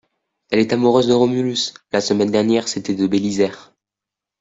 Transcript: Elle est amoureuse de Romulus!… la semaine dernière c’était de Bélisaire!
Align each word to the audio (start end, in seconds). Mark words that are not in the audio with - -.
Elle 0.49 0.57
est 0.57 0.73
amoureuse 0.73 1.05
de 1.05 1.13
Romulus!… 1.13 1.75
la 1.91 2.01
semaine 2.01 2.31
dernière 2.31 2.67
c’était 2.67 2.95
de 2.95 3.05
Bélisaire! 3.05 3.71